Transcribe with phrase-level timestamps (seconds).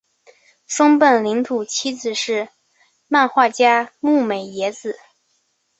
[0.65, 2.49] 松本零士妻子是
[3.07, 4.97] 漫画家牧美也子。